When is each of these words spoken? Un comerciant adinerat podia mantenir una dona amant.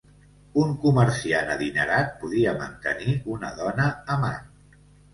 Un 0.61 0.71
comerciant 0.85 1.51
adinerat 1.57 2.11
podia 2.23 2.57
mantenir 2.65 3.17
una 3.37 3.55
dona 3.63 3.89
amant. 4.19 4.53